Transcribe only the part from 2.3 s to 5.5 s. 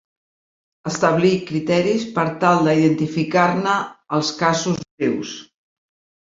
tal d'identificar-ne els casos greus.